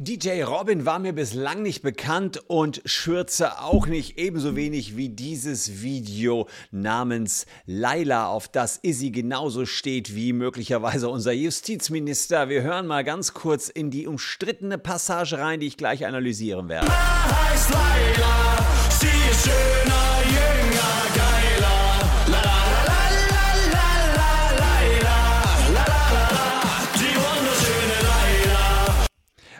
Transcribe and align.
DJ 0.00 0.42
Robin 0.44 0.86
war 0.86 1.00
mir 1.00 1.12
bislang 1.12 1.62
nicht 1.62 1.82
bekannt 1.82 2.40
und 2.46 2.82
Schürze 2.84 3.60
auch 3.62 3.88
nicht, 3.88 4.16
ebenso 4.16 4.54
wenig 4.54 4.96
wie 4.96 5.08
dieses 5.08 5.82
Video 5.82 6.46
namens 6.70 7.46
Laila, 7.66 8.28
auf 8.28 8.46
das 8.46 8.78
Izzy 8.80 9.10
genauso 9.10 9.66
steht 9.66 10.14
wie 10.14 10.32
möglicherweise 10.32 11.08
unser 11.08 11.32
Justizminister. 11.32 12.48
Wir 12.48 12.62
hören 12.62 12.86
mal 12.86 13.02
ganz 13.02 13.34
kurz 13.34 13.68
in 13.68 13.90
die 13.90 14.06
umstrittene 14.06 14.78
Passage 14.78 15.36
rein, 15.36 15.58
die 15.58 15.66
ich 15.66 15.76
gleich 15.76 16.06
analysieren 16.06 16.68
werde. 16.68 16.86
Heißt 16.86 17.70
Laila, 17.72 18.47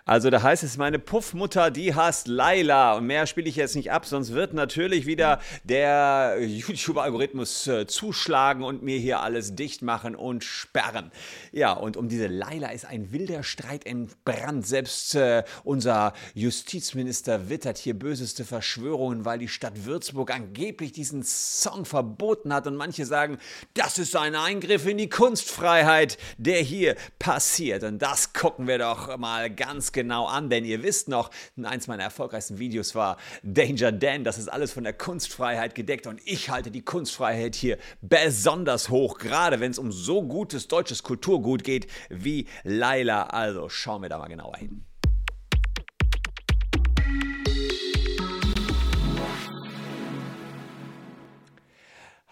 Also 0.09 0.31
da 0.31 0.43
heißt 0.43 0.63
es, 0.63 0.79
meine 0.79 0.99
Puffmutter, 0.99 1.71
die 1.71 1.95
heißt 1.95 2.29
Laila. 2.29 2.95
Und 2.97 3.07
mehr 3.07 3.27
spiele 3.27 3.47
ich 3.47 3.57
jetzt 3.57 3.77
nicht 3.77 3.93
ab, 3.93 4.07
sonst 4.07 4.33
wird 4.33 4.55
natürlich 4.55 5.05
wieder 5.05 5.39
der 5.65 6.39
YouTube-Algorithmus 6.41 7.67
äh, 7.67 7.87
zuschlagen 7.87 8.65
und 8.65 8.83
mir 8.83 8.97
hier 8.97 9.21
alles 9.21 9.55
dicht 9.55 9.83
machen 9.83 10.17
und 10.17 10.45
sperren. 10.45 11.13
Ja, 11.53 11.75
und 11.75 11.99
um 11.99 12.09
diese 12.09 12.27
Laila 12.27 12.71
ist 12.71 12.87
ein 12.87 13.13
wilder 13.13 13.43
Streit 13.43 13.85
entbrannt. 13.85 14.67
Selbst 14.67 15.15
äh, 15.15 15.45
unser 15.63 16.15
Justizminister 16.33 17.51
wittert 17.51 17.77
hier 17.77 17.93
böseste 17.93 18.47
Verschwörungen, 18.47 19.27
weil 19.27 19.39
die 19.39 19.49
Stadt 19.49 19.85
Würzburg 19.85 20.31
angeblich 20.31 20.93
diesen 20.93 21.23
Song 21.23 21.85
verboten 21.85 22.55
hat. 22.55 22.67
Und 22.67 22.77
manche 22.77 23.05
sagen, 23.05 23.37
das 23.75 23.99
ist 23.99 24.17
ein 24.17 24.37
Eingriff 24.37 24.87
in 24.87 24.97
die 24.97 25.11
Kunstfreiheit, 25.11 26.17
der 26.39 26.63
hier 26.63 26.97
passiert. 27.19 27.83
Und 27.85 27.99
das 27.99 28.33
gucken 28.33 28.67
wir 28.67 28.79
doch 28.79 29.15
mal 29.19 29.51
ganz 29.51 29.93
genau 29.93 29.98
genau 29.99 30.27
an, 30.27 30.49
denn 30.49 30.65
ihr 30.65 30.85
wisst 30.85 31.09
noch, 31.09 31.31
eins 31.61 31.89
meiner 31.89 32.05
erfolgreichsten 32.05 32.61
Videos 32.61 32.95
war 32.95 33.17
Danger 33.43 33.91
Dan. 33.91 34.23
Das 34.23 34.39
ist 34.39 34.47
alles 34.47 34.71
von 34.73 34.85
der 34.85 34.93
Kunstfreiheit 34.93 35.75
gedeckt 35.75 36.07
und 36.07 36.21
ich 36.25 36.51
halte 36.51 36.71
die 36.71 36.83
Kunstfreiheit 36.83 37.57
hier 37.57 37.79
besonders 38.01 38.91
hoch, 38.91 39.19
gerade 39.19 39.59
wenn 39.59 39.73
es 39.73 39.79
um 39.79 39.91
so 39.91 40.23
gutes 40.23 40.69
deutsches 40.69 41.03
Kulturgut 41.03 41.65
geht 41.65 41.89
wie 42.11 42.47
Laila. 42.63 43.25
Also 43.25 43.69
schauen 43.69 44.03
wir 44.03 44.09
da 44.09 44.19
mal 44.19 44.29
genauer 44.29 44.57
hin. 44.57 44.88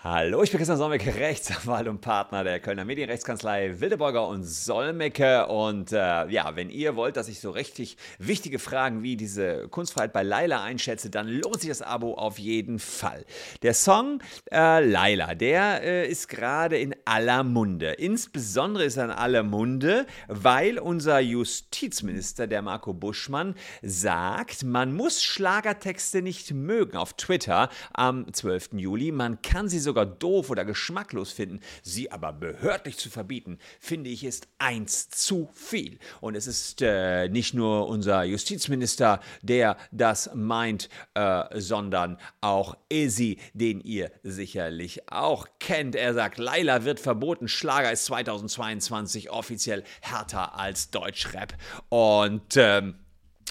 Hallo, 0.08 0.44
ich 0.44 0.52
bin 0.52 0.58
Christian 0.58 0.78
Solmecke, 0.78 1.12
Rechtsanwalt 1.18 1.88
und 1.88 2.00
Partner 2.00 2.44
der 2.44 2.60
Kölner 2.60 2.84
Medienrechtskanzlei 2.84 3.80
Wildeborger 3.80 4.28
und 4.28 4.44
Solmecke. 4.44 5.48
Und 5.48 5.90
äh, 5.90 6.28
ja, 6.28 6.54
wenn 6.54 6.70
ihr 6.70 6.94
wollt, 6.94 7.16
dass 7.16 7.26
ich 7.26 7.40
so 7.40 7.50
richtig 7.50 7.96
wichtige 8.20 8.60
Fragen 8.60 9.02
wie 9.02 9.16
diese 9.16 9.66
Kunstfreiheit 9.66 10.12
bei 10.12 10.22
Laila 10.22 10.62
einschätze, 10.62 11.10
dann 11.10 11.26
lohnt 11.26 11.60
sich 11.60 11.70
das 11.70 11.82
Abo 11.82 12.14
auf 12.14 12.38
jeden 12.38 12.78
Fall. 12.78 13.24
Der 13.62 13.74
Song 13.74 14.22
äh, 14.52 14.78
Laila, 14.88 15.34
der 15.34 15.82
äh, 15.82 16.08
ist 16.08 16.28
gerade 16.28 16.78
in 16.78 16.94
aller 17.04 17.42
Munde. 17.42 17.94
Insbesondere 17.94 18.84
ist 18.84 18.98
er 18.98 19.06
in 19.06 19.10
aller 19.10 19.42
Munde, 19.42 20.06
weil 20.28 20.78
unser 20.78 21.18
Justizminister, 21.18 22.46
der 22.46 22.62
Marco 22.62 22.94
Buschmann, 22.94 23.56
sagt, 23.82 24.62
man 24.62 24.94
muss 24.94 25.20
Schlagertexte 25.24 26.22
nicht 26.22 26.54
mögen. 26.54 26.96
Auf 26.96 27.14
Twitter 27.14 27.70
am 27.92 28.32
12. 28.32 28.74
Juli. 28.74 29.10
Man 29.10 29.42
kann 29.42 29.68
sie 29.68 29.80
sogar 29.80 29.95
sogar 29.96 30.04
doof 30.06 30.50
oder 30.50 30.66
geschmacklos 30.66 31.32
finden, 31.32 31.60
sie 31.82 32.12
aber 32.12 32.34
behördlich 32.34 32.98
zu 32.98 33.08
verbieten, 33.08 33.58
finde 33.80 34.10
ich, 34.10 34.24
ist 34.24 34.46
eins 34.58 35.08
zu 35.08 35.48
viel. 35.54 35.98
Und 36.20 36.34
es 36.34 36.46
ist 36.46 36.82
äh, 36.82 37.28
nicht 37.30 37.54
nur 37.54 37.88
unser 37.88 38.22
Justizminister, 38.24 39.20
der 39.40 39.78
das 39.92 40.30
meint, 40.34 40.90
äh, 41.14 41.44
sondern 41.58 42.18
auch 42.42 42.76
Izzy, 42.90 43.38
den 43.54 43.80
ihr 43.80 44.10
sicherlich 44.22 45.10
auch 45.10 45.48
kennt. 45.60 45.96
Er 45.96 46.12
sagt, 46.12 46.36
Laila 46.36 46.84
wird 46.84 47.00
verboten, 47.00 47.48
Schlager 47.48 47.90
ist 47.90 48.04
2022 48.04 49.30
offiziell 49.30 49.82
härter 50.02 50.58
als 50.58 50.90
Deutschrap. 50.90 51.54
Und 51.88 52.56
ähm, 52.56 52.96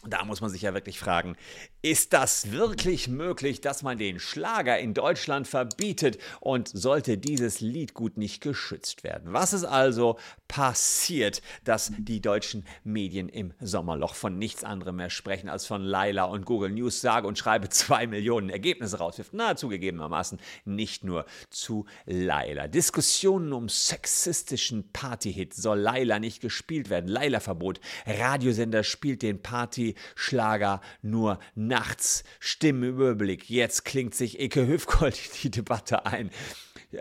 da 0.08 0.24
muss 0.24 0.42
man 0.42 0.50
sich 0.50 0.62
ja 0.62 0.74
wirklich 0.74 1.00
fragen, 1.00 1.36
ist 1.86 2.14
das 2.14 2.52
wirklich 2.52 3.08
möglich, 3.08 3.62
dass 3.62 3.84
man 3.84 4.00
den 4.00 4.20
Schlager 4.20 4.80
in 4.80 4.96
Deutschland 4.96 5.48
verbietet 5.48 6.18
und 6.40 6.68
sollte 6.68 7.20
dieses 7.20 7.60
Liedgut 7.60 8.18
nicht 8.18 8.42
geschützt 8.42 9.04
werden? 9.04 9.34
Was 9.34 9.54
ist 9.54 9.66
also 9.66 10.18
passiert, 10.48 11.44
dass 11.64 11.92
die 12.00 12.22
deutschen 12.22 12.66
Medien 12.84 13.30
im 13.30 13.54
Sommerloch 13.60 14.16
von 14.16 14.40
nichts 14.40 14.64
anderem 14.64 14.96
mehr 14.96 15.12
sprechen 15.12 15.48
als 15.48 15.68
von 15.68 15.84
Laila 15.84 16.24
und 16.24 16.48
Google 16.48 16.72
News 16.72 17.02
sage 17.02 17.28
und 17.28 17.38
schreibe 17.38 17.70
zwei 17.70 18.08
Millionen 18.08 18.50
Ergebnisse 18.50 18.98
rauswirft? 18.98 19.36
Na, 19.36 19.56
zugegebenermaßen 19.56 20.40
nicht 20.66 21.04
nur 21.04 21.28
zu 21.52 21.86
Laila. 22.08 22.68
Diskussionen 22.68 23.54
um 23.54 23.70
sexistischen 23.70 24.92
Partyhit 24.92 25.54
soll 25.54 25.82
Laila 25.82 26.18
nicht 26.18 26.42
gespielt 26.42 26.90
werden. 26.90 27.10
Laila-Verbot. 27.10 27.80
Radiosender 28.08 28.84
spielt 28.84 29.22
den 29.22 29.44
Partyschlager 29.44 30.82
nur 31.04 31.38
nach 31.54 31.75
nachts 31.76 32.24
Stimmenüberblick. 32.40 33.50
Jetzt 33.50 33.84
klingt 33.84 34.16
sich 34.16 34.40
Eke 34.40 34.66
Hüfgold 34.66 35.20
die 35.44 35.52
Debatte 35.52 36.06
ein. 36.06 36.32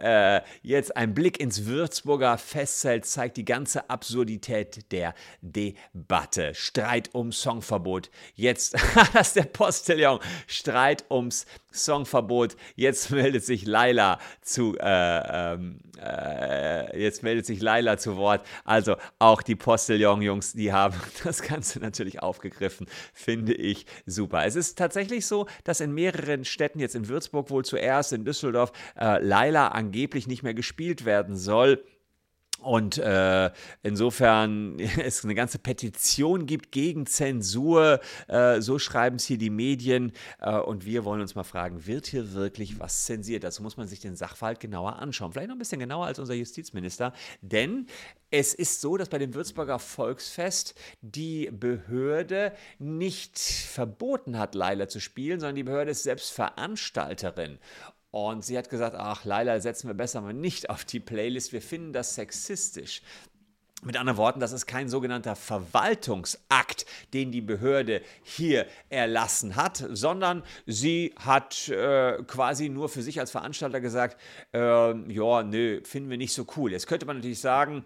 Äh, 0.01 0.43
jetzt 0.63 0.97
ein 0.97 1.15
Blick 1.15 1.41
ins 1.41 1.67
Würzburger 1.67 2.39
Festzelt 2.39 3.07
zeigt 3.07 3.37
die 3.37 3.45
ganze 3.45 3.89
Absurdität 3.91 4.91
der 4.93 5.15
Debatte. 5.41 6.55
Streit 6.55 7.11
um 7.13 7.33
Songverbot. 7.33 8.11
Jetzt, 8.35 8.75
das 9.13 9.29
ist 9.29 9.37
der 9.37 9.45
Postillon. 9.45 10.21
Streit 10.47 11.05
ums 11.11 11.47
Songverbot. 11.73 12.57
Jetzt 12.77 13.11
meldet 13.11 13.45
sich 13.45 13.67
Laila 13.67 14.19
zu, 14.43 14.77
äh, 14.79 15.55
ähm, 15.55 15.81
äh, 16.01 17.01
jetzt 17.01 17.23
meldet 17.23 17.47
sich 17.47 17.61
Laila 17.61 17.99
zu 17.99 18.17
Wort. 18.17 18.47
Also 18.65 18.97
auch 19.19 19.43
die 19.43 19.57
Postillon-Jungs, 19.57 20.53
die 20.53 20.73
haben 20.73 20.95
das 21.25 21.43
Ganze 21.43 21.81
natürlich 21.81 22.23
aufgegriffen. 22.23 22.87
Finde 23.13 23.55
ich 23.55 23.87
super. 24.07 24.45
Es 24.45 24.57
ist 24.57 24.79
tatsächlich 24.79 25.27
so, 25.27 25.47
dass 25.65 25.81
in 25.81 25.93
mehreren 25.93 26.45
Städten, 26.45 26.79
jetzt 26.79 26.95
in 26.95 27.09
Würzburg 27.09 27.51
wohl 27.51 27.65
zuerst, 27.65 28.13
in 28.13 28.25
Düsseldorf, 28.25 28.73
äh, 28.99 29.19
Laila 29.23 29.69
angeblich 29.85 30.27
nicht 30.27 30.43
mehr 30.43 30.55
gespielt 30.55 31.05
werden 31.05 31.37
soll. 31.37 31.85
Und 32.65 32.97
äh, 32.97 33.51
insofern 33.83 34.79
es 35.05 35.23
eine 35.23 35.35
ganze 35.35 35.59
Petition 35.59 36.47
gibt 36.47 36.73
gegen 36.73 37.05
Zensur, 37.05 38.01
äh, 38.27 38.61
so 38.61 38.79
schreiben 38.79 39.17
es 39.17 39.25
hier 39.25 39.37
die 39.37 39.51
Medien. 39.51 40.13
Äh, 40.41 40.59
und 40.59 40.87
wir 40.87 41.05
wollen 41.05 41.21
uns 41.21 41.35
mal 41.35 41.45
fragen, 41.45 41.87
wird 41.87 42.07
hier 42.07 42.33
wirklich 42.33 42.81
was 42.81 43.05
zensiert? 43.05 43.45
Dazu 43.45 43.63
muss 43.63 43.77
man 43.77 43.87
sich 43.87 44.01
den 44.01 44.17
Sachverhalt 44.17 44.61
genauer 44.61 44.97
anschauen. 44.97 45.33
Vielleicht 45.33 45.49
noch 45.49 45.57
ein 45.57 45.59
bisschen 45.59 45.81
genauer 45.81 46.07
als 46.07 46.19
unser 46.19 46.35
Justizminister. 46.35 47.13
Denn 47.43 47.87
es 48.31 48.55
ist 48.55 48.81
so, 48.81 48.97
dass 48.97 49.11
bei 49.11 49.19
dem 49.19 49.35
Würzburger 49.35 49.79
Volksfest 49.79 50.75
die 51.03 51.51
Behörde 51.53 52.53
nicht 52.79 53.39
verboten 53.39 54.39
hat, 54.39 54.55
Leila 54.55 54.89
zu 54.89 55.01
spielen, 55.01 55.39
sondern 55.39 55.57
die 55.57 55.63
Behörde 55.65 55.91
ist 55.91 56.03
selbst 56.03 56.33
Veranstalterin. 56.33 57.59
Und 58.15 58.45
sie 58.45 58.57
hat 58.57 58.71
gesagt, 58.71 58.95
ach, 58.97 59.25
Laila 59.25 59.59
setzen 59.59 59.89
wir 59.89 59.95
besser 59.95 60.21
mal 60.21 60.33
nicht 60.33 60.71
auf 60.71 60.85
die 60.85 61.01
Playlist, 61.01 61.53
wir 61.53 61.61
finden 61.61 61.93
das 61.93 62.15
sexistisch. 62.15 63.03
Mit 63.83 63.97
anderen 63.97 64.17
Worten, 64.19 64.39
das 64.39 64.53
ist 64.53 64.67
kein 64.67 64.89
sogenannter 64.89 65.35
Verwaltungsakt, 65.35 66.87
den 67.13 67.33
die 67.33 67.41
Behörde 67.41 68.03
hier 68.23 68.67
erlassen 68.89 69.57
hat, 69.57 69.85
sondern 69.91 70.45
sie 70.65 71.13
hat 71.19 71.69
äh, 71.71 72.23
quasi 72.29 72.69
nur 72.69 72.89
für 72.89 73.03
sich 73.03 73.19
als 73.19 73.33
Veranstalter 73.33 73.81
gesagt, 73.81 74.17
äh, 74.53 74.59
ja, 74.59 75.43
nö, 75.43 75.81
finden 75.83 76.09
wir 76.09 76.17
nicht 76.17 76.35
so 76.35 76.47
cool. 76.57 76.71
Jetzt 76.71 76.87
könnte 76.87 77.07
man 77.07 77.17
natürlich 77.17 77.41
sagen, 77.41 77.85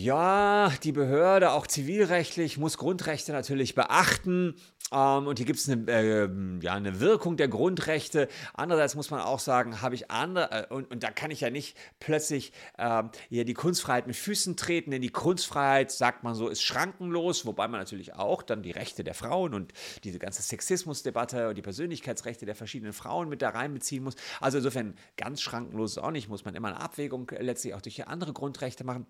ja, 0.00 0.70
die 0.84 0.92
Behörde, 0.92 1.50
auch 1.50 1.66
zivilrechtlich, 1.66 2.56
muss 2.56 2.78
Grundrechte 2.78 3.32
natürlich 3.32 3.74
beachten. 3.74 4.54
Ähm, 4.92 5.26
und 5.26 5.38
hier 5.38 5.46
gibt 5.46 5.58
es 5.58 5.68
eine, 5.68 5.90
äh, 5.90 6.28
ja, 6.62 6.74
eine 6.74 7.00
Wirkung 7.00 7.36
der 7.36 7.48
Grundrechte. 7.48 8.28
Andererseits 8.54 8.94
muss 8.94 9.10
man 9.10 9.20
auch 9.20 9.38
sagen, 9.38 9.82
habe 9.82 9.94
ich 9.94 10.10
andere, 10.10 10.68
äh, 10.70 10.74
und, 10.74 10.90
und 10.90 11.02
da 11.02 11.10
kann 11.10 11.30
ich 11.30 11.40
ja 11.40 11.50
nicht 11.50 11.76
plötzlich 12.00 12.52
äh, 12.78 13.02
hier 13.28 13.44
die 13.44 13.54
Kunstfreiheit 13.54 14.06
mit 14.06 14.16
Füßen 14.16 14.56
treten, 14.56 14.90
denn 14.90 15.02
die 15.02 15.10
Kunstfreiheit, 15.10 15.90
sagt 15.90 16.24
man 16.24 16.34
so, 16.34 16.48
ist 16.48 16.62
schrankenlos, 16.62 17.44
wobei 17.44 17.68
man 17.68 17.80
natürlich 17.80 18.14
auch 18.14 18.42
dann 18.42 18.62
die 18.62 18.70
Rechte 18.70 19.04
der 19.04 19.14
Frauen 19.14 19.54
und 19.54 19.72
diese 20.04 20.18
ganze 20.18 20.42
Sexismusdebatte 20.42 21.48
und 21.48 21.56
die 21.56 21.62
Persönlichkeitsrechte 21.62 22.46
der 22.46 22.54
verschiedenen 22.54 22.92
Frauen 22.92 23.28
mit 23.28 23.42
da 23.42 23.50
reinbeziehen 23.50 24.04
muss. 24.04 24.14
Also 24.40 24.58
insofern 24.58 24.94
ganz 25.16 25.42
schrankenlos 25.42 25.92
ist 25.92 25.98
auch 25.98 26.10
nicht, 26.10 26.28
muss 26.28 26.44
man 26.44 26.54
immer 26.54 26.68
eine 26.68 26.80
Abwägung 26.80 27.30
letztlich 27.38 27.74
auch 27.74 27.82
durch 27.82 28.06
andere 28.06 28.32
Grundrechte 28.32 28.84
machen. 28.84 29.06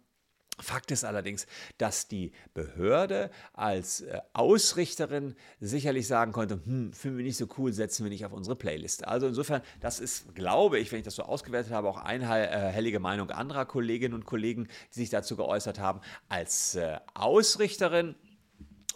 Fakt 0.61 0.91
ist 0.91 1.05
allerdings, 1.05 1.47
dass 1.79 2.09
die 2.09 2.33
Behörde 2.55 3.31
als 3.53 4.01
äh, 4.01 4.21
Ausrichterin 4.33 5.35
sicherlich 5.61 6.07
sagen 6.07 6.33
konnte, 6.33 6.61
hm, 6.65 6.93
finden 6.93 7.19
wir 7.19 7.25
nicht 7.25 7.37
so 7.37 7.47
cool, 7.59 7.73
setzen 7.73 8.05
wir 8.05 8.11
nicht 8.11 8.25
auf 8.25 8.33
unsere 8.33 8.57
Playlist. 8.57 9.07
Also 9.07 9.27
insofern, 9.27 9.63
das 9.81 10.01
ist, 10.01 10.35
glaube 10.35 10.79
ich, 10.79 10.91
wenn 10.91 10.99
ich 10.99 11.05
das 11.05 11.17
so 11.17 11.23
ausgewertet 11.23 11.73
habe, 11.73 11.89
auch 11.89 11.99
einhellige 11.99 12.97
äh, 12.97 13.01
Meinung 13.01 13.31
anderer 13.31 13.67
Kolleginnen 13.67 14.15
und 14.15 14.27
Kollegen, 14.27 14.69
die 14.95 15.01
sich 15.01 15.11
dazu 15.11 15.37
geäußert 15.37 15.79
haben. 15.79 16.01
Als 16.29 16.75
äh, 16.75 16.99
Ausrichterin 17.15 18.15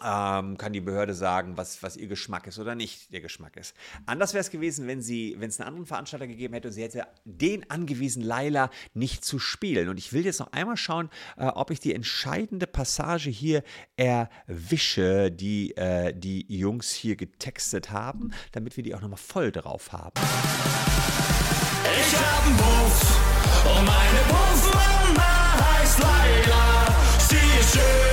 ähm, 0.03 0.57
kann 0.57 0.73
die 0.73 0.81
Behörde 0.81 1.13
sagen, 1.13 1.57
was, 1.57 1.81
was 1.81 1.97
ihr 1.97 2.07
Geschmack 2.07 2.47
ist 2.47 2.59
oder 2.59 2.75
nicht 2.75 3.11
ihr 3.11 3.21
Geschmack 3.21 3.57
ist. 3.57 3.75
Anders 4.05 4.33
wäre 4.33 4.41
es 4.41 4.49
gewesen, 4.49 4.87
wenn 4.87 5.01
sie, 5.01 5.35
wenn 5.39 5.49
es 5.49 5.59
einen 5.59 5.67
anderen 5.67 5.85
Veranstalter 5.85 6.27
gegeben 6.27 6.53
hätte 6.53 6.67
und 6.67 6.73
sie 6.73 6.83
hätte 6.83 7.07
den 7.25 7.69
angewiesen, 7.69 8.21
Laila 8.21 8.69
nicht 8.93 9.23
zu 9.23 9.39
spielen. 9.39 9.89
Und 9.89 9.97
ich 9.97 10.13
will 10.13 10.25
jetzt 10.25 10.39
noch 10.39 10.51
einmal 10.51 10.77
schauen, 10.77 11.09
äh, 11.37 11.45
ob 11.45 11.71
ich 11.71 11.79
die 11.79 11.93
entscheidende 11.93 12.67
Passage 12.67 13.29
hier 13.29 13.63
erwische, 13.95 15.31
die 15.31 15.75
äh, 15.77 16.13
die 16.13 16.45
Jungs 16.47 16.91
hier 16.91 17.15
getextet 17.15 17.91
haben, 17.91 18.31
damit 18.51 18.77
wir 18.77 18.83
die 18.83 18.95
auch 18.95 19.01
nochmal 19.01 19.17
voll 19.17 19.51
drauf 19.51 19.91
haben. 19.91 20.13
Ich 21.83 22.15
hab 22.15 22.45
einen 22.45 22.57
Buff 22.57 23.75
und 23.77 23.85
meine 23.85 24.19
Buffmama 24.27 25.79
heißt 25.79 25.99
Laila. 25.99 26.87
Sie 27.29 27.59
ist 27.59 27.73
geiler. 27.75 28.12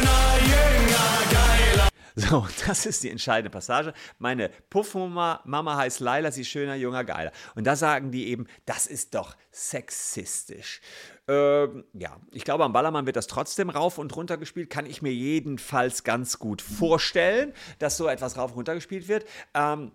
So, 2.21 2.47
das 2.67 2.87
ist 2.87 3.03
die 3.03 3.11
entscheidende 3.11 3.51
Passage. 3.51 3.95
Meine 4.19 4.51
Puffmama 4.69 5.41
Mama 5.45 5.77
heißt 5.77 6.01
Laila, 6.01 6.31
sie 6.31 6.43
ist 6.43 6.49
schöner, 6.49 6.75
junger, 6.75 7.05
geiler. 7.05 7.33
Und 7.55 7.67
da 7.67 7.77
sagen 7.77 8.11
die 8.11 8.29
eben, 8.29 8.47
das 8.67 8.87
ist 8.87 9.15
doch 9.15 9.37
sexistisch. 9.51 10.81
Ähm, 11.29 11.85
ja, 11.95 12.21
ich 12.33 12.45
glaube, 12.45 12.65
am 12.65 12.73
Ballermann 12.73 13.07
wird 13.07 13.17
das 13.17 13.27
trotzdem 13.27 13.71
rauf 13.71 13.99
und 13.99 14.15
runter 14.17 14.37
gespielt. 14.37 14.69
Kann 14.69 14.87
ich 14.87 15.01
mir 15.01 15.13
jedenfalls 15.13 16.05
ganz 16.05 16.39
gut 16.39 16.61
vorstellen, 16.61 17.55
dass 17.79 17.97
so 17.97 18.07
etwas 18.07 18.37
rauf 18.37 18.51
und 18.51 18.59
runter 18.59 18.75
gespielt 18.75 19.09
wird. 19.09 19.25
Ähm, 19.55 19.93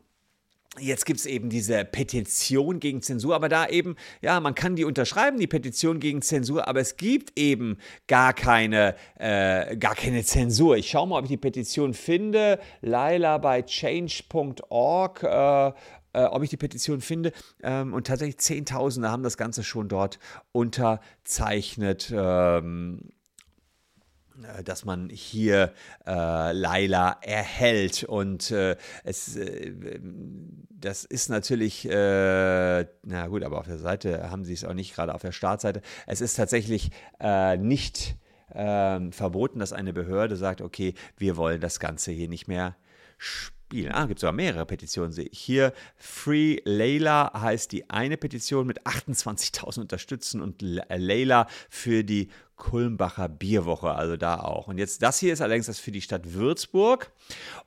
Jetzt 0.79 1.05
gibt 1.05 1.19
es 1.19 1.25
eben 1.25 1.49
diese 1.49 1.85
Petition 1.85 2.79
gegen 2.79 3.01
Zensur, 3.01 3.35
aber 3.35 3.49
da 3.49 3.67
eben, 3.67 3.95
ja, 4.21 4.39
man 4.39 4.55
kann 4.55 4.75
die 4.75 4.83
unterschreiben, 4.83 5.39
die 5.39 5.47
Petition 5.47 5.99
gegen 5.99 6.21
Zensur, 6.21 6.67
aber 6.67 6.81
es 6.81 6.97
gibt 6.97 7.37
eben 7.39 7.77
gar 8.07 8.33
keine, 8.33 8.95
äh, 9.17 9.77
gar 9.77 9.95
keine 9.95 10.23
Zensur. 10.23 10.77
Ich 10.77 10.89
schaue 10.89 11.07
mal, 11.07 11.19
ob 11.19 11.25
ich 11.25 11.29
die 11.29 11.37
Petition 11.37 11.93
finde. 11.93 12.59
Laila 12.81 13.37
bei 13.37 13.61
change.org, 13.61 15.23
äh, 15.23 15.67
äh, 15.67 16.25
ob 16.25 16.43
ich 16.43 16.49
die 16.49 16.57
Petition 16.57 17.01
finde. 17.01 17.31
Ähm, 17.61 17.93
und 17.93 18.07
tatsächlich 18.07 18.37
Zehntausende 18.37 19.09
haben 19.09 19.23
das 19.23 19.37
Ganze 19.37 19.63
schon 19.63 19.87
dort 19.87 20.19
unterzeichnet. 20.51 22.13
Ähm, 22.15 22.99
äh, 23.03 23.14
dass 24.63 24.85
man 24.85 25.09
hier 25.09 25.73
äh, 26.05 26.51
Laila 26.51 27.17
erhält. 27.21 28.03
Und 28.03 28.51
äh, 28.51 28.75
es, 29.03 29.35
äh, 29.35 29.99
das 30.69 31.05
ist 31.05 31.29
natürlich, 31.29 31.89
äh, 31.89 32.85
na 33.03 33.27
gut, 33.27 33.43
aber 33.43 33.59
auf 33.59 33.67
der 33.67 33.77
Seite 33.77 34.29
haben 34.29 34.45
sie 34.45 34.53
es 34.53 34.65
auch 34.65 34.73
nicht, 34.73 34.93
gerade 34.93 35.13
auf 35.13 35.21
der 35.21 35.31
Startseite. 35.31 35.81
Es 36.07 36.21
ist 36.21 36.35
tatsächlich 36.35 36.91
äh, 37.19 37.57
nicht 37.57 38.15
ähm, 38.53 39.11
verboten, 39.11 39.59
dass 39.59 39.73
eine 39.73 39.93
Behörde 39.93 40.35
sagt, 40.35 40.61
okay, 40.61 40.93
wir 41.17 41.37
wollen 41.37 41.61
das 41.61 41.79
Ganze 41.79 42.11
hier 42.11 42.29
nicht 42.29 42.47
mehr 42.47 42.75
spielen 43.17 43.54
spielen. 43.65 43.91
Ah, 43.93 44.05
gibt 44.05 44.19
sogar 44.19 44.33
mehrere 44.33 44.65
Petitionen, 44.65 45.11
sehe 45.11 45.25
ich 45.25 45.39
hier. 45.39 45.73
Free 45.97 46.59
Layla 46.65 47.31
heißt 47.33 47.71
die 47.71 47.89
eine 47.89 48.15
Petition 48.15 48.67
mit 48.67 48.85
28.000 48.85 49.81
Unterstützen 49.81 50.41
und 50.41 50.61
Layla 50.61 51.47
für 51.69 52.03
die 52.03 52.29
Kulmbacher 52.57 53.27
Bierwoche, 53.27 53.91
also 53.91 54.15
da 54.15 54.39
auch. 54.39 54.67
Und 54.67 54.77
jetzt, 54.77 55.01
das 55.01 55.19
hier 55.19 55.33
ist 55.33 55.41
allerdings 55.41 55.65
das 55.65 55.79
für 55.79 55.91
die 55.91 56.01
Stadt 56.01 56.33
Würzburg. 56.33 57.11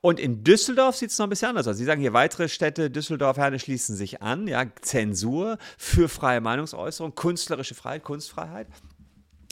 Und 0.00 0.19
in 0.19 0.45
Düsseldorf 0.45 0.97
sieht 0.97 1.11
es 1.11 1.19
noch 1.19 1.27
ein 1.27 1.31
bisschen 1.31 1.50
anders 1.50 1.67
aus. 1.69 1.77
Sie 1.77 1.85
sagen 1.85 2.00
hier, 2.00 2.15
weitere 2.15 2.49
Städte, 2.49 2.91
Düsseldorf, 2.91 3.37
Herne 3.37 3.59
schließen 3.59 3.97
sich 3.97 4.23
an. 4.23 4.47
Ja, 4.47 4.65
Zensur 4.81 5.59
für 5.77 6.09
freie 6.09 6.41
Meinungsäußerung, 6.41 7.15
künstlerische 7.15 7.75
Freiheit, 7.75 8.05
Kunstfreiheit. 8.05 8.69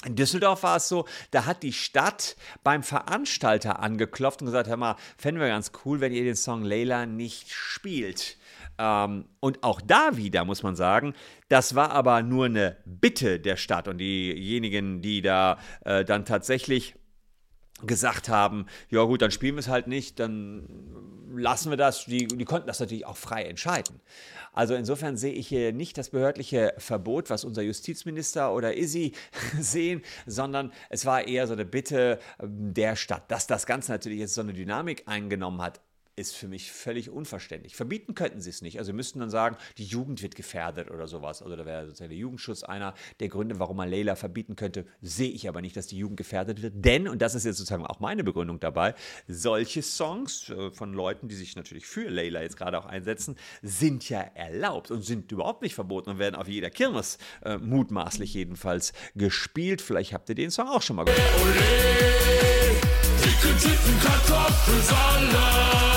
In 0.05 0.15
Düsseldorf 0.15 0.63
war 0.63 0.77
es 0.77 0.89
so, 0.89 1.07
da 1.31 1.47
hat 1.47 1.63
die 1.63 1.73
Stadt 1.73 2.37
beim 2.63 2.83
Veranstalter 2.83 3.81
angeklopft 3.81 4.43
und 4.43 4.47
gesagt, 4.47 4.69
hör 4.69 4.77
mal, 4.77 4.97
fänden 5.17 5.41
wir 5.41 5.49
ganz 5.49 5.73
cool, 5.85 6.01
wenn 6.01 6.13
ihr 6.13 6.25
den 6.25 6.37
Song 6.37 6.63
Layla 6.63 7.07
nicht 7.07 7.51
spielt. 7.51 8.37
Ähm, 8.79 9.25
und 9.41 9.63
auch 9.63 9.81
da 9.81 10.17
wieder 10.17 10.45
muss 10.45 10.63
man 10.63 10.77
sagen, 10.77 11.15
das 11.49 11.75
war 11.75 11.93
aber 11.93 12.23
nur 12.23 12.45
eine 12.47 12.77
Bitte 12.85 13.41
der 13.41 13.57
Stadt 13.57 13.89
und 13.89 13.99
diejenigen, 13.99 15.01
die 15.01 15.23
da 15.23 15.59
äh, 15.85 16.05
dann 16.05 16.25
tatsächlich 16.25 16.95
gesagt 17.83 18.29
haben, 18.29 18.67
ja 18.89 19.03
gut, 19.03 19.23
dann 19.23 19.31
spielen 19.31 19.57
wir 19.57 19.61
es 19.61 19.69
halt 19.69 19.87
nicht, 19.87 20.19
dann 20.19 20.67
lassen 21.35 21.71
wir 21.71 21.77
das. 21.77 22.07
Die, 22.07 22.27
die 22.27 22.45
konnten 22.45 22.67
das 22.67 22.81
natürlich 22.81 23.07
auch 23.07 23.17
frei 23.17 23.45
entscheiden. 23.45 24.01
Also 24.53 24.75
insofern 24.75 25.19
sehe 25.19 25.35
ich 25.35 25.49
hier 25.49 25.73
nicht 25.73 25.99
das 25.99 26.11
behördliche 26.11 26.73
Verbot, 26.79 27.29
was 27.29 27.45
unser 27.45 27.63
Justizminister 27.63 28.55
oder 28.55 28.77
Isi 28.77 29.13
sehen, 29.61 30.03
sondern 30.27 30.73
es 30.89 31.05
war 31.05 31.27
eher 31.27 31.47
so 31.47 31.53
eine 31.53 31.67
Bitte 31.67 32.19
ähm, 32.41 32.73
der 32.73 32.97
Stadt, 32.97 33.31
dass 33.31 33.47
das 33.47 33.67
Ganze 33.67 33.93
natürlich 33.93 34.21
jetzt 34.21 34.35
so 34.35 34.41
eine 34.41 34.55
Dynamik 34.55 35.03
eingenommen 35.07 35.61
hat 35.61 35.81
ist 36.17 36.35
für 36.35 36.49
mich 36.49 36.73
völlig 36.73 37.11
unverständlich. 37.11 37.77
Verbieten 37.77 38.15
könnten 38.15 38.41
sie 38.41 38.49
es 38.49 38.63
nicht. 38.63 38.79
Also 38.79 38.89
sie 38.89 38.95
müssten 38.95 39.21
dann 39.21 39.29
sagen, 39.29 39.59
die 39.77 39.85
Jugend 39.85 40.23
wird 40.23 40.35
gefährdet 40.35 40.91
oder 40.91 41.07
sowas. 41.07 41.43
Also 41.43 41.55
da 41.57 41.67
wäre 41.67 41.85
sozusagen 41.85 42.09
der 42.09 42.19
Jugendschutz 42.19 42.63
einer 42.63 42.95
der 43.21 43.29
Gründe, 43.29 43.59
warum 43.59 43.77
man 43.77 43.91
Leila 43.91 44.17
verbieten 44.17 44.57
könnte. 44.57 44.87
Sehe 45.03 45.31
ich 45.31 45.47
aber 45.47 45.61
nicht, 45.61 45.77
dass 45.77 45.89
die 45.89 45.99
Jugend 45.99 46.17
gefährdet 46.17 46.63
wird. 46.63 46.73
Denn, 46.77 47.07
und 47.07 47.21
das 47.21 47.35
ist 47.35 47.45
jetzt 47.45 47.59
sozusagen 47.59 47.85
auch 47.85 48.01
meine 48.01 48.25
Begründung 48.25 48.61
dabei, 48.61 48.95
solche 49.29 49.83
Songs 49.83 50.49
äh, 50.49 50.71
von 50.71 50.95
Leuten, 50.95 51.29
die 51.29 51.35
sich 51.35 51.55
natürlich 51.55 51.87
für 51.87 52.09
Leila 52.09 52.41
jetzt 52.41 52.57
gerade 52.57 52.79
auch 52.79 52.87
einsetzen, 52.87 53.37
sind 53.61 54.09
ja 54.09 54.21
erlaubt 54.21 54.91
und 54.91 55.03
sind 55.03 55.31
überhaupt 55.31 55.61
nicht 55.61 55.75
verboten 55.75 56.09
und 56.09 56.19
werden 56.19 56.35
auf 56.35 56.49
jeder 56.49 56.71
Kirmes 56.71 57.19
äh, 57.45 57.59
mutmaßlich 57.59 58.33
jedenfalls 58.33 58.95
gespielt. 59.17 59.83
Vielleicht 59.83 60.15
habt 60.15 60.31
ihr 60.31 60.35
den 60.35 60.51
Song 60.51 60.69
auch 60.69 60.81
schon 60.81 60.97
mal 60.97 61.05
gehört. 61.05 61.21
Ole, 61.43 61.61
dicke 63.23 63.55
Titten, 63.59 64.01
Kartoffelsalat. 64.01 65.96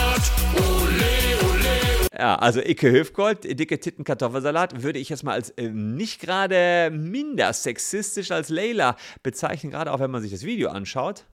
Ja, 2.20 2.36
also 2.36 2.60
Icke 2.60 2.92
Höfgold, 2.92 3.46
dicke 3.58 3.80
Titten 3.80 4.04
Kartoffelsalat, 4.04 4.84
würde 4.84 5.00
ich 5.00 5.08
jetzt 5.08 5.24
mal 5.24 5.32
als 5.32 5.52
äh, 5.52 5.70
nicht 5.70 6.20
gerade 6.20 6.92
minder 6.92 7.54
sexistisch 7.54 8.32
als 8.32 8.50
Layla 8.50 8.98
bezeichnen, 9.24 9.72
gerade 9.72 9.94
auch 9.94 10.02
wenn 10.02 10.12
man 10.12 10.22
sich 10.22 10.32
das 10.32 10.44
Video 10.44 10.68
anschaut. 10.68 11.24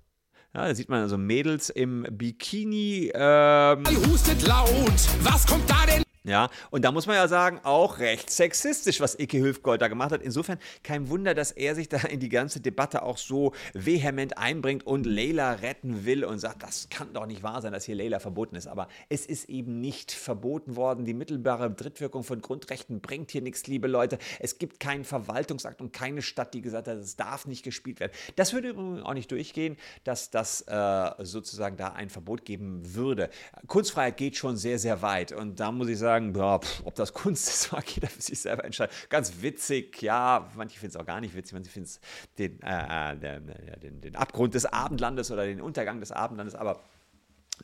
Ja, 0.55 0.69
da 0.69 0.73
sieht 0.77 0.88
man 0.88 1.03
also 1.03 1.19
Mädels 1.19 1.71
im 1.71 2.06
Bikini. 2.09 3.11
Ähm, 3.12 3.85
hustet 4.09 4.47
laut, 4.47 4.93
was 5.23 5.44
kommt 5.44 5.69
da 5.69 5.85
denn? 5.87 6.06
Ja, 6.26 6.50
und 6.70 6.84
da 6.84 6.90
muss 6.90 7.06
man 7.06 7.14
ja 7.14 7.28
sagen, 7.28 7.61
auch 7.62 8.00
recht 8.00 8.31
sexistisch, 8.31 9.00
was 9.00 9.17
Icke 9.17 9.38
Hülfgold 9.38 9.81
da 9.81 9.87
gemacht 9.87 10.11
hat. 10.11 10.23
Insofern 10.23 10.58
kein 10.82 11.08
Wunder, 11.08 11.34
dass 11.34 11.52
er 11.52 11.76
sich 11.76 11.88
da 11.88 11.99
in 11.99 12.19
die 12.19 12.28
ganze 12.28 12.58
Debatte 12.58 13.02
auch 13.02 13.17
so 13.17 13.52
vehement 13.75 14.37
einbringt 14.37 14.84
und 14.84 15.06
Leila 15.06 15.52
retten 15.52 16.05
will 16.05 16.25
und 16.25 16.40
sagt, 16.40 16.64
das 16.64 16.88
kann 16.90 17.12
doch 17.12 17.26
nicht 17.26 17.44
wahr 17.44 17.62
sein, 17.62 17.73
dass 17.73 17.84
hier 17.84 17.94
Leila 17.94 18.19
verboten 18.19 18.56
ist. 18.56 18.67
Aber 18.67 18.88
es 19.08 19.24
ist 19.24 19.48
eben 19.48 19.81
nicht 19.81 20.10
verboten 20.10 20.74
worden. 20.74 21.05
Die 21.05 21.15
mittelbare 21.15 21.70
Drittwirkung 21.70 22.24
von 22.24 22.41
Grundrechten 22.43 23.01
bringt 23.01 23.31
hier 23.31 23.43
nichts, 23.43 23.69
liebe 23.69 23.86
Leute. 23.86 24.19
Es 24.41 24.58
gibt 24.58 24.81
keinen 24.81 25.05
Verwaltungsakt 25.05 25.81
und 25.81 25.93
keine 25.93 26.22
Stadt, 26.22 26.55
die 26.55 26.60
gesagt 26.60 26.89
hat, 26.89 26.96
es 26.96 27.15
darf 27.15 27.46
nicht 27.46 27.62
gespielt 27.62 28.01
werden. 28.01 28.10
Das 28.34 28.53
würde 28.53 28.70
übrigens 28.70 29.05
auch 29.05 29.15
nicht 29.15 29.31
durchgehen, 29.31 29.77
dass 30.03 30.32
das 30.32 30.62
äh, 30.62 31.10
sozusagen 31.20 31.77
da 31.77 31.93
ein 31.93 32.10
Verbot 32.10 32.44
geben 32.44 32.82
würde. 32.96 33.31
Kunstfreiheit 33.69 34.17
geht 34.17 34.36
schon 34.36 34.56
sehr, 34.56 34.81
sehr 34.81 35.03
weit. 35.03 35.31
Und 35.31 35.60
da 35.60 35.70
muss 35.70 35.86
ich 35.86 35.98
sagen, 35.98 36.16
sagen, 36.17 36.35
ja, 36.35 36.58
pff, 36.58 36.82
ob 36.85 36.94
das 36.94 37.13
Kunst 37.13 37.49
ist, 37.49 37.73
mag 37.73 37.89
jeder 37.94 38.08
für 38.08 38.23
sich 38.23 38.41
selber 38.41 38.65
entscheiden. 38.65 38.94
Ganz 39.08 39.41
witzig, 39.41 40.01
ja, 40.03 40.51
manche 40.56 40.79
finden 40.79 40.96
es 40.96 41.01
auch 41.01 41.06
gar 41.06 41.20
nicht 41.20 41.35
witzig, 41.35 41.55
manche 41.55 41.70
finden 41.70 41.89
es 41.89 42.01
den, 42.39 42.61
äh, 42.63 43.13
äh 43.13 43.17
den, 43.17 43.53
den, 43.82 44.01
den 44.01 44.17
Abgrund 44.17 44.55
des 44.55 44.67
Abendlandes 44.67 45.31
oder 45.31 45.44
den 45.44 45.61
Untergang 45.61 46.01
des 46.01 46.13
Abendlandes, 46.13 46.55
aber 46.55 46.81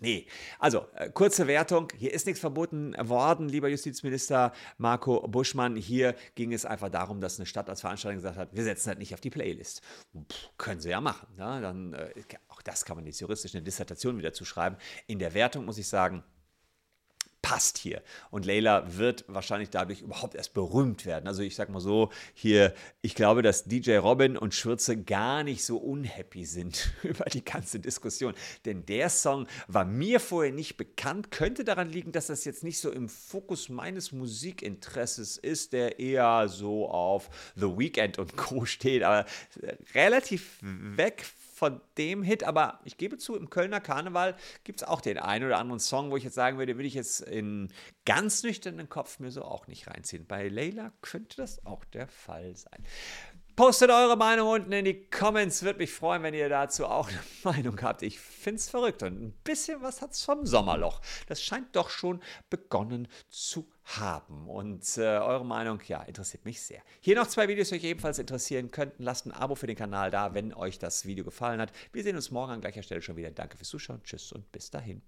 Nee, 0.00 0.26
also 0.58 0.86
äh, 0.94 1.10
kurze 1.10 1.46
Wertung. 1.46 1.88
Hier 1.94 2.14
ist 2.14 2.24
nichts 2.24 2.40
verboten 2.40 2.94
worden, 2.98 3.48
lieber 3.50 3.68
Justizminister 3.68 4.52
Marco 4.78 5.28
Buschmann. 5.28 5.76
Hier 5.76 6.16
ging 6.34 6.54
es 6.54 6.64
einfach 6.64 6.88
darum, 6.88 7.20
dass 7.20 7.38
eine 7.38 7.44
Stadt 7.44 7.68
als 7.68 7.82
Veranstaltung 7.82 8.16
gesagt 8.16 8.38
hat, 8.38 8.54
wir 8.54 8.64
setzen 8.64 8.88
das 8.88 8.98
nicht 8.98 9.12
auf 9.12 9.20
die 9.20 9.28
Playlist. 9.28 9.82
Pff, 10.30 10.48
können 10.56 10.80
sie 10.80 10.88
ja 10.88 11.00
machen. 11.02 11.28
Ne? 11.36 11.60
Dann, 11.60 11.92
äh, 11.92 12.10
auch 12.48 12.62
das 12.62 12.86
kann 12.86 12.96
man 12.96 13.04
jetzt 13.04 13.20
juristisch 13.20 13.54
eine 13.54 13.62
Dissertation 13.62 14.16
wieder 14.16 14.32
zuschreiben. 14.32 14.78
In 15.06 15.18
der 15.18 15.34
Wertung 15.34 15.66
muss 15.66 15.76
ich 15.76 15.86
sagen, 15.86 16.24
passt 17.42 17.76
hier. 17.76 18.02
Und 18.30 18.46
Layla 18.46 18.96
wird 18.96 19.24
wahrscheinlich 19.26 19.68
dadurch 19.68 20.00
überhaupt 20.00 20.36
erst 20.36 20.54
berühmt 20.54 21.04
werden. 21.04 21.26
Also 21.26 21.42
ich 21.42 21.56
sag 21.56 21.68
mal 21.68 21.80
so, 21.80 22.10
hier, 22.34 22.72
ich 23.02 23.16
glaube, 23.16 23.42
dass 23.42 23.64
DJ 23.64 23.96
Robin 23.96 24.36
und 24.36 24.54
Schürze 24.54 24.96
gar 24.96 25.42
nicht 25.42 25.64
so 25.64 25.76
unhappy 25.76 26.44
sind 26.44 26.92
über 27.02 27.24
die 27.24 27.44
ganze 27.44 27.80
Diskussion. 27.80 28.34
Denn 28.64 28.86
der 28.86 29.10
Song 29.10 29.48
war 29.66 29.84
mir 29.84 30.20
vorher 30.20 30.52
nicht 30.52 30.76
bekannt, 30.76 31.30
könnte 31.32 31.64
daran 31.64 31.90
liegen, 31.90 32.12
dass 32.12 32.28
das 32.28 32.44
jetzt 32.44 32.62
nicht 32.62 32.78
so 32.78 32.90
im 32.90 33.08
Fokus 33.08 33.68
meines 33.68 34.12
Musikinteresses 34.12 35.36
ist, 35.36 35.72
der 35.72 35.98
eher 35.98 36.48
so 36.48 36.88
auf 36.88 37.28
The 37.56 37.76
Weeknd 37.76 38.18
und 38.18 38.36
Co. 38.36 38.64
steht, 38.64 39.02
aber 39.02 39.26
relativ 39.94 40.58
weg 40.62 41.24
von 41.62 41.80
dem 41.96 42.24
Hit, 42.24 42.42
aber 42.42 42.80
ich 42.82 42.96
gebe 42.96 43.18
zu, 43.18 43.36
im 43.36 43.48
Kölner 43.48 43.80
Karneval 43.80 44.34
gibt 44.64 44.82
es 44.82 44.88
auch 44.88 45.00
den 45.00 45.16
einen 45.16 45.44
oder 45.46 45.58
anderen 45.58 45.78
Song, 45.78 46.10
wo 46.10 46.16
ich 46.16 46.24
jetzt 46.24 46.34
sagen 46.34 46.58
würde, 46.58 46.74
würde 46.74 46.88
ich 46.88 46.94
jetzt 46.94 47.20
in 47.20 47.72
ganz 48.04 48.42
nüchternen 48.42 48.88
Kopf 48.88 49.20
mir 49.20 49.30
so 49.30 49.44
auch 49.44 49.68
nicht 49.68 49.86
reinziehen. 49.86 50.26
Bei 50.26 50.48
Leila 50.48 50.90
könnte 51.02 51.36
das 51.36 51.64
auch 51.64 51.84
der 51.84 52.08
Fall 52.08 52.56
sein. 52.56 52.84
Postet 53.54 53.90
eure 53.90 54.16
Meinung 54.16 54.48
unten 54.48 54.72
in 54.72 54.86
die 54.86 55.04
Comments. 55.10 55.62
Würde 55.62 55.78
mich 55.78 55.92
freuen, 55.92 56.22
wenn 56.22 56.32
ihr 56.32 56.48
dazu 56.48 56.86
auch 56.86 57.08
eine 57.08 57.20
Meinung 57.44 57.80
habt. 57.82 58.02
Ich 58.02 58.18
finde 58.18 58.58
es 58.58 58.70
verrückt 58.70 59.02
und 59.02 59.22
ein 59.22 59.32
bisschen 59.44 59.82
was 59.82 60.00
hat 60.00 60.12
es 60.12 60.24
vom 60.24 60.46
Sommerloch. 60.46 61.00
Das 61.26 61.42
scheint 61.42 61.76
doch 61.76 61.90
schon 61.90 62.22
begonnen 62.48 63.08
zu 63.28 63.70
haben. 63.84 64.48
Und 64.48 64.96
äh, 64.96 65.02
eure 65.02 65.44
Meinung, 65.44 65.80
ja, 65.86 66.02
interessiert 66.02 66.44
mich 66.46 66.62
sehr. 66.62 66.82
Hier 67.00 67.16
noch 67.16 67.26
zwei 67.26 67.46
Videos, 67.46 67.68
die 67.68 67.74
euch 67.74 67.84
ebenfalls 67.84 68.18
interessieren 68.18 68.70
könnten. 68.70 69.02
Lasst 69.02 69.26
ein 69.26 69.32
Abo 69.32 69.54
für 69.54 69.66
den 69.66 69.76
Kanal 69.76 70.10
da, 70.10 70.32
wenn 70.32 70.54
euch 70.54 70.78
das 70.78 71.04
Video 71.04 71.24
gefallen 71.24 71.60
hat. 71.60 71.72
Wir 71.92 72.02
sehen 72.02 72.16
uns 72.16 72.30
morgen 72.30 72.52
an 72.52 72.60
gleicher 72.62 72.82
Stelle 72.82 73.02
schon 73.02 73.16
wieder. 73.16 73.30
Danke 73.30 73.58
fürs 73.58 73.68
Zuschauen. 73.68 74.02
Tschüss 74.02 74.32
und 74.32 74.50
bis 74.50 74.70
dahin. 74.70 75.02